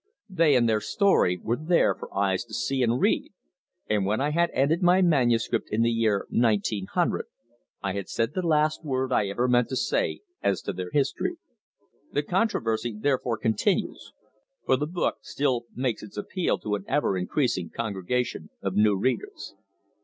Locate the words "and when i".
3.87-4.31